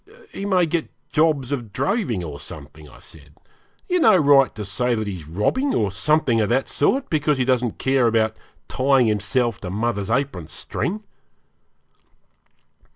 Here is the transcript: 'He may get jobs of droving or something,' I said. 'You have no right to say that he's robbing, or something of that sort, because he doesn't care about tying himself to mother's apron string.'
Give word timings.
'He 0.31 0.45
may 0.47 0.65
get 0.65 0.89
jobs 1.11 1.51
of 1.51 1.71
droving 1.71 2.23
or 2.23 2.39
something,' 2.39 2.89
I 2.89 2.97
said. 2.97 3.35
'You 3.87 3.97
have 4.01 4.13
no 4.13 4.17
right 4.17 4.55
to 4.55 4.65
say 4.65 4.95
that 4.95 5.05
he's 5.05 5.27
robbing, 5.27 5.75
or 5.75 5.91
something 5.91 6.41
of 6.41 6.49
that 6.49 6.67
sort, 6.67 7.07
because 7.11 7.37
he 7.37 7.45
doesn't 7.45 7.77
care 7.77 8.07
about 8.07 8.35
tying 8.67 9.05
himself 9.05 9.61
to 9.61 9.69
mother's 9.69 10.09
apron 10.09 10.47
string.' 10.47 11.03